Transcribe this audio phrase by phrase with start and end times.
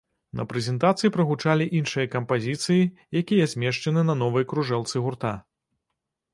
[0.37, 2.89] На прэзентацыі прагучалі іншыя кампазіцыі,
[3.23, 5.39] якія змешчаны на новай кружэлцы гурта.